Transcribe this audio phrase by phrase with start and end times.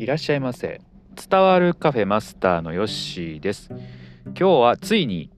[0.00, 0.80] いらっしゃいませ。
[1.14, 3.68] 伝わるカフェマスターのヨッシーです。
[4.28, 5.30] 今日はついに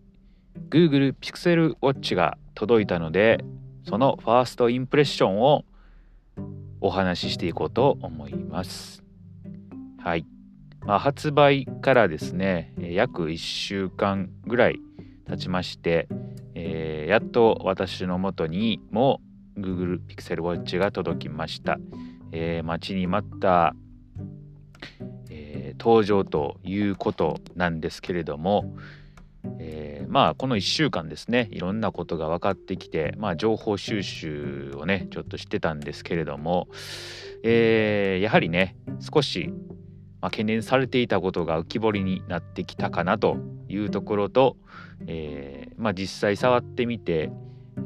[0.70, 3.44] Google Pixel Watch が届いたので
[3.82, 5.64] そのファーストインプレッションを
[6.80, 9.02] お話ししていこうと思います。
[9.98, 10.24] はい、
[10.86, 14.78] まあ、発売からですね約1週間ぐらい
[15.28, 16.06] 経ちまして、
[16.54, 19.20] えー、やっと私のもとにも
[19.58, 21.78] Google Pixel Watch が届きました、
[22.30, 23.74] えー、待ちに待った
[25.78, 28.74] 登場ということなんですけれども、
[29.58, 36.68] えー、まあこの1週間ですねいろんなことが分かってきて、まあ、情報収集をねちょっとしてたんですけれども、
[37.42, 39.52] えー、やはりね少し、
[40.20, 43.36] まあ、懸念されていたことが浮き彫りになってきたかなと
[43.68, 44.56] いうところと、
[45.06, 47.32] えー、まあ、実際触ってみて、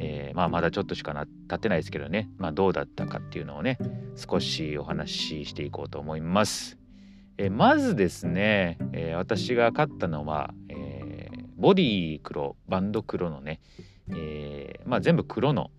[0.01, 3.79] えまあ、まだちょっとしかな経ってないですけどね、まあ、どうだったかっていうのをね
[4.17, 6.77] 少しお話ししていこうと思います。
[7.39, 13.61] えまずですね、え、私が買ったのは、え、ボディ黒バンド黒のね、
[14.09, 15.71] えまあ、全部黒の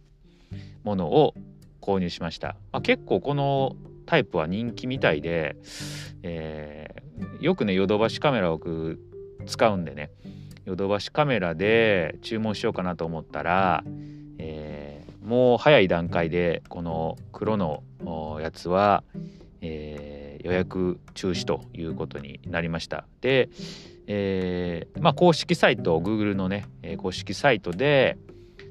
[0.84, 1.34] ものを
[1.82, 5.56] 購入しました、まあ、結構このタイプは人気みたいで、
[6.24, 6.88] え
[7.42, 8.60] よくねヨドバシカメラを
[9.46, 10.12] 使うんでね
[10.66, 13.84] ヨドバシカメラで注文しようかなと思ったら、
[14.38, 17.84] えもう早い段階でこの黒の
[18.42, 19.04] やつは、
[19.62, 19.87] え
[20.48, 23.06] 予約中止ということになりました。
[23.20, 23.50] で、
[24.08, 26.66] えー、まあ、公式サイト Google のね
[26.98, 28.18] 公式サイトで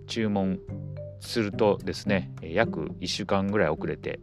[0.07, 0.59] 注文
[1.21, 4.21] するとですね約1週間ぐらい遅れて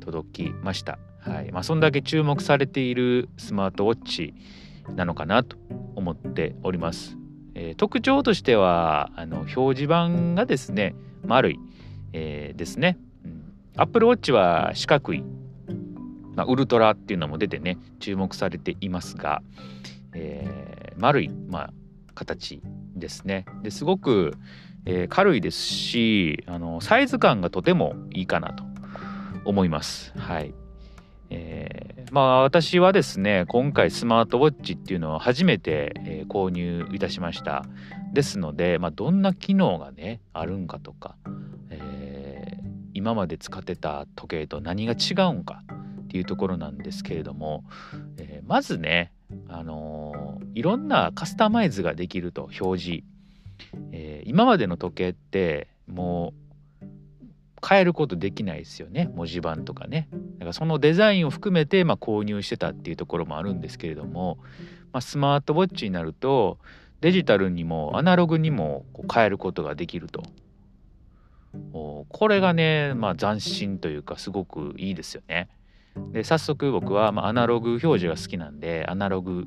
[0.00, 0.98] 届きました。
[1.20, 4.34] はいまあ、そんだけ注目されているスマートウォッチ
[4.94, 5.58] なのかなと
[5.94, 7.18] 思っております。
[7.54, 11.58] えー、特徴としてはあの表示板がですね丸い、
[12.14, 12.96] えー、ですね。
[13.26, 15.22] うん、Apple Watch は四角い
[16.34, 19.42] まあ、ウルトラっていうのも出てね注目されていますが、
[20.14, 21.72] えー、丸い、まあ、
[22.14, 22.62] 形
[22.94, 23.44] ですね。
[23.62, 24.34] ですごく、
[24.86, 28.64] えー、軽いですしあのサイズ感がとてもいいかなと
[29.44, 30.12] 思います。
[30.16, 30.54] はい。
[31.30, 37.64] えー、まあ私はですね今回スマートウォッチっていうのを初めて、えー、購入いたしました。
[38.12, 41.16] ですので、まあ、どんな機能がねあるんかとか、
[41.70, 45.63] えー、今まで使ってた時計と何が違うんか
[46.14, 47.64] ていうところなんですけれども、
[48.18, 49.10] えー、まずね、
[49.48, 53.04] あのー、いろんなカスタマイズができると表示、
[53.90, 56.32] えー、今までの時計っても
[56.82, 56.86] う
[57.68, 59.10] 変えることできないですよね。
[59.16, 60.06] 文字盤とかね。
[60.38, 64.38] だからそのデザインを含めて、まあ、購入してたっていうところもあるんですけれども、
[64.92, 66.58] まあ、スマートウォッチになると
[67.00, 70.22] デジタルにもアナログにもこう変えることができると。
[72.08, 75.48] これがね、まあ、斬新というかすごくいいですよね。
[76.12, 79.44] で早速僕はまアナログ表示が好きなんでアナログ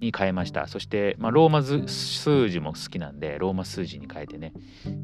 [0.00, 0.66] に変えました。
[0.66, 4.52] そして、ま、ローマ数字も好きなんでローマ数字に変えてね、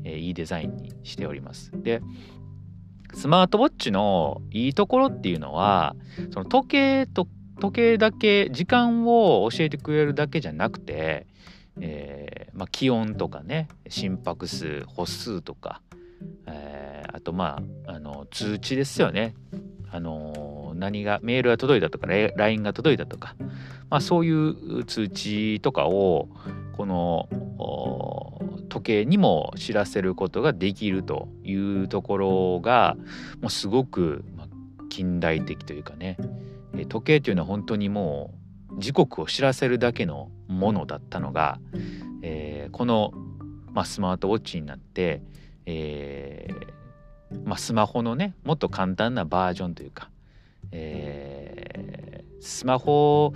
[0.04, 1.70] えー、いいデザインにしております。
[1.74, 2.02] で
[3.14, 5.96] スマートウォッチのいいところっていうのは
[6.30, 7.26] その時計と
[7.58, 11.26] 時計だけ時間を教えてくれるだけじゃなくて、
[11.80, 15.80] えーまあ、気温とかね心拍数歩数とか、
[16.46, 19.34] えー、あとまああの通知ですよね。
[19.90, 20.47] あの
[20.78, 23.34] 何がメールが届いたとか LINE が届いたとか、
[23.90, 26.28] まあ、そういう通知とかを
[26.76, 27.28] この
[28.68, 32.96] 時計にも知らせることができるというところが
[33.40, 34.24] もうすごく
[34.88, 36.16] 近代的というかね。
[36.88, 38.32] 時計というのは本当にも
[38.70, 41.58] う時刻を知らせるだけのものだったのが、
[42.22, 43.12] えー、この、
[43.72, 45.22] まあ、スマートウォッチになって、
[45.66, 46.78] えー
[47.44, 50.10] まあ、スマホのねもっと簡単なバージョンというか、
[50.72, 53.32] えー、スマホ、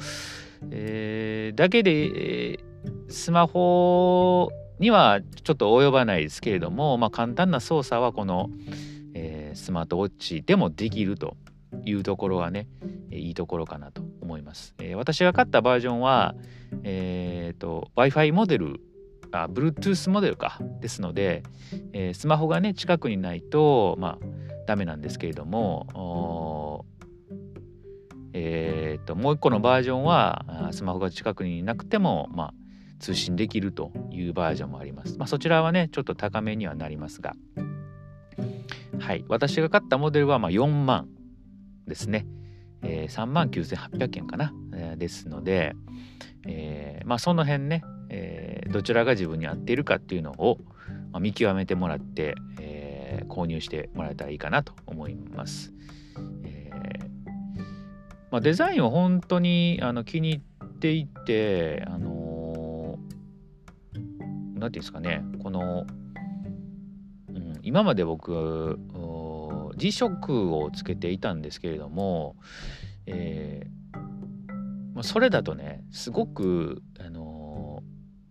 [0.71, 2.60] えー、だけで
[3.09, 8.50] スマホにはちょっと及ばないですけれども、まあ、簡単な操作はこの、
[9.14, 11.37] えー、スマートウォッチでもできると
[11.85, 12.69] いうところはね
[13.11, 14.75] いいところかなと思います。
[14.79, 16.35] えー、私が買ったバージョンは、
[16.82, 18.81] えーと、と Wi-Fi モデル
[19.32, 21.43] あ Bluetooth モデルかですので、
[21.93, 24.26] えー、スマホがね近くにないとまあ
[24.67, 26.85] ダメなんですけれども
[28.34, 32.55] えーと、もう一個のバージョンはスマホが近くになくても、まあ、
[32.99, 35.19] 通信できるというバージョンもあります。
[35.19, 37.34] まあ、そちらはねちょっと高めにはなりますが
[38.99, 41.08] はい私が買ったモデルはまあ4万
[41.87, 42.26] ですね、
[42.82, 45.75] えー、3万9800円かな、えー、ですので、
[46.46, 47.82] えー、まあその辺ね
[48.12, 50.58] え、どちらが自分に合っているかっていうのを、
[51.11, 55.73] ま、見極めてもらって、え、購入してもらえたらいいかなと思います。
[58.32, 62.99] えー、まあ、デザインは本当にあの気に入っていてあの
[63.94, 64.00] 何、て
[64.55, 65.87] 言うんですかねこの、
[67.29, 68.79] うん、今まで僕
[69.76, 72.37] G ショックをつけていたんですけれども、
[73.06, 73.82] えー
[74.94, 77.82] まあ、それだとねすごく、あの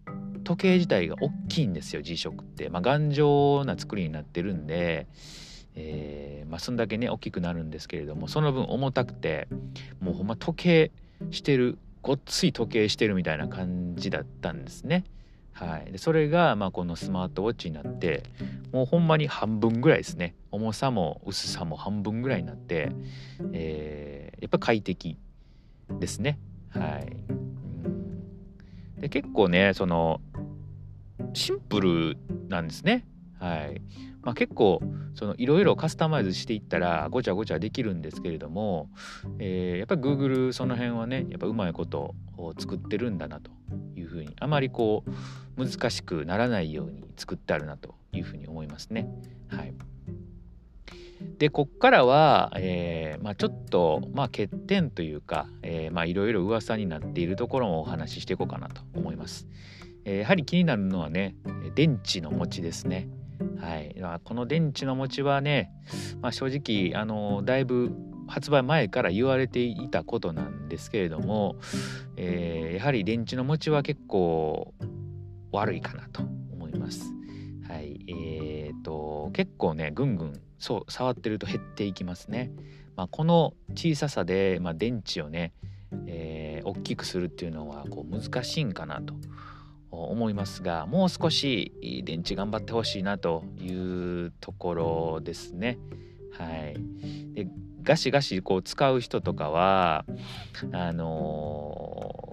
[0.06, 5.08] ー、時計自体が大きいんですよ G ショックって、まあ、頑丈な作りになってるんで、
[5.76, 9.48] えーまあ、そんだけね大きくなるんですけれどもその分重たくて
[10.02, 10.92] もうほんま時計
[11.32, 15.04] してるごっつい時計してるみたいな感じだったんですね。
[15.54, 18.24] はい、でそれがまあこのスマートウォッチになって
[18.72, 20.36] もうほんまに半分ぐらいですね。
[20.52, 22.92] 重さも薄さも半分ぐらいになって、
[23.54, 25.18] えー、やっぱ快適
[26.00, 26.40] ですね。
[26.70, 29.02] はい。
[29.02, 30.22] で結構ねその
[31.34, 32.18] シンプル
[32.50, 33.06] なんですね。
[33.40, 33.82] はい
[34.24, 34.82] まあ、結構
[35.38, 38.90] いろいろカスタマイズしていったらごちゃごちゃできるんですけれども、
[39.40, 43.52] えー、やっぱり Google その辺はねやっぱうまいことを作ってるんだなと
[43.96, 45.04] いうふうにあまりこ
[45.58, 49.10] う難しくならないように作ってあるなというふうに思いますね。
[49.48, 49.74] はい、
[51.38, 59.48] でこっからは、えーまあ、ちょっと、まあ、欠点というかいろいろ噂になっているところもお話ししていこうかなと思います。
[60.06, 61.36] えー、やはり気になるのはね
[61.76, 63.10] 電池の持ちですね。
[63.60, 65.72] はい、この電池の持ちはね、
[66.22, 67.92] まあ、正直あのだいぶ
[68.28, 71.58] 発売前から言われていたことなんですけれども、
[72.16, 74.74] えー、やはり電池の持ちは結構
[75.52, 77.12] 悪いかなと思います。
[77.68, 82.52] はいえーと、結構ねぐんぐんそう触ってると減っていきますね。
[82.96, 85.54] まあ、この小ささで、まあ、電池をね、
[86.08, 89.14] えー、大きくするっていうのはこう難しいんかなと
[90.06, 91.74] 思いますがもう少し
[92.06, 95.78] 電池頑張ってほしいなというところですね。
[96.38, 96.76] はい、
[97.34, 97.48] で
[97.84, 100.06] ガシガシこう使う人とかは
[100.72, 102.30] あの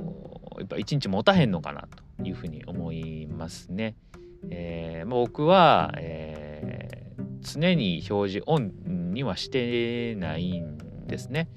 [0.57, 3.97] ー、やっぱ一日持たへんのかなというふうに思いますね。
[4.51, 11.49] えー、僕は、えー、常に表示オンにはしてないんですね。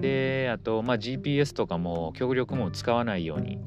[0.00, 3.58] であと、まあ、GPS とかも極力も使わないように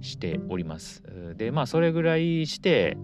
[0.00, 1.02] しております。
[1.36, 2.96] でまあそれぐらいして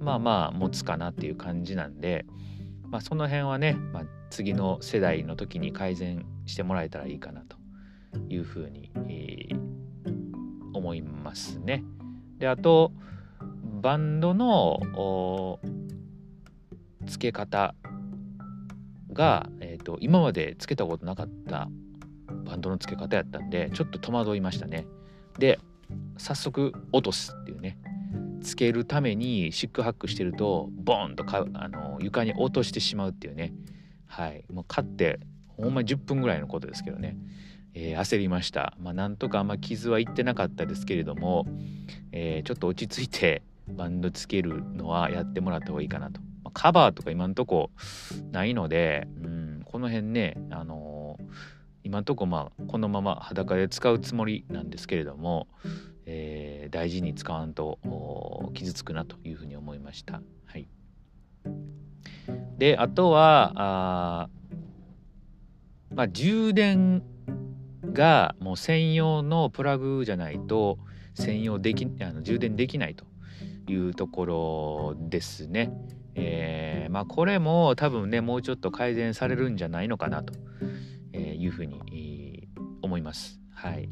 [0.00, 2.26] まあまあ持つかなっていう感じなんで、
[2.90, 7.56] まあ、その辺はね、まあ、次の世代の時に改善してもらえたらいいかなと
[8.28, 9.58] いうふうに、えー、
[10.74, 11.82] 思いますね。
[12.38, 12.92] であと
[13.80, 15.60] バンドの
[17.06, 17.74] 付け方
[19.12, 21.68] が、えーと今まで付けたことなかった
[22.48, 24.86] バンドの付け方やったんでちょっと戸惑いましたね。
[25.38, 25.58] で
[26.16, 27.78] 早速落とすっていうね。
[28.40, 33.52] つけるためにシックハックしてるとボーンとかあの床に落としてしまうっていうね。
[34.06, 34.44] はい。
[34.50, 37.16] もう勝ってほんま10分ぐらいのことですけどね、
[37.74, 38.74] えー、焦りました。
[38.80, 41.46] まあなんとかあんま傷はいってなかったですけれども、
[42.12, 47.70] えー、ちょっと落ち着いてバンドつけるのはやってもらった方がいいかなと、まあ、カバーとか今んとこ
[48.32, 50.87] ないので、うん、この辺ねあの
[51.88, 55.48] 今んとこまあこのまま裸で使うつもりなんですけれども、
[56.04, 57.78] えー、大事に使わんと
[58.52, 60.20] 傷つくなというふうに思いました。
[60.44, 60.68] はい、
[62.58, 64.28] であとはあ
[65.94, 67.02] まあ充電
[67.94, 70.78] がもう専用のプラグじゃないと
[71.14, 73.06] 専用できあの充電できないと
[73.66, 75.72] いうところですね。
[76.14, 80.34] えー、まあこれも多分ねもうちょっと改善されるんじゃないのかなと
[81.12, 82.48] えいうふうに
[82.82, 83.40] 思います。
[83.52, 83.88] はい。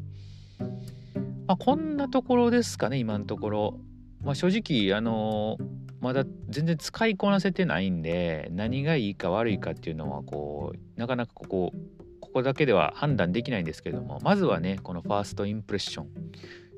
[1.47, 3.79] まあ、こんなところですかね、今のところ。
[4.21, 5.57] まあ、正直、あの
[5.99, 11.73] まだ全然使いこなせてないんで、何がいいか悪いかっていうのは、こう、なかなかここ、
[12.19, 16.07] ここだけでは判断できないんですけども、まずはね、このファーストインプレッション、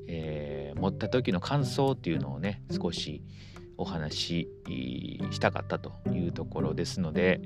[0.07, 3.23] えー、持った時の感想っていうのをね、少し
[3.77, 4.47] お話し
[5.31, 7.41] したかったというところですので、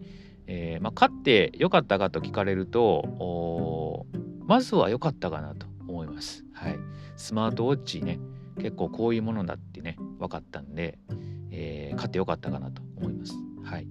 [0.47, 4.05] えー、まあ、勝って良かったかと聞かれると
[4.45, 6.43] まずは良かったかなと思います。
[6.53, 6.77] はい、
[7.15, 8.19] スマートウォッチね
[8.57, 10.97] 結構こういうものだってね分かったんで、
[11.51, 13.33] えー、勝って良かったかなと思います。
[13.63, 13.88] はい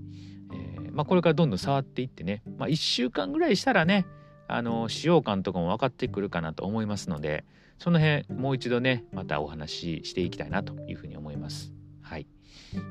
[0.52, 4.06] えー、まあ、これからどんどん触っていってね、まあ、1週間ぐらいしたらね
[4.48, 7.44] あの使用感とかも分かってくるかなと思いますので
[7.78, 11.72] その辺もう一度ねまたお話ししていきたいなというふうに思います。
[12.02, 12.26] はい。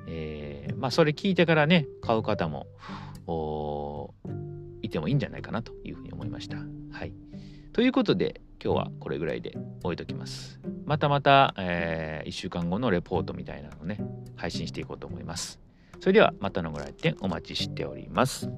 [0.08, 2.68] えー、まあそれ聞いてからね買う方も
[4.82, 6.58] いてもいいんじゃないかなというふうに思いました。
[6.58, 7.14] はい。
[7.74, 10.60] ということで今日はこれぐらいで置いときます。
[10.86, 14.00] またまた、えー、1週間後のレポートみたいなのをね
[14.36, 15.60] 配信していこうと思います。
[16.00, 18.50] それではまたのご来店お待ちしております。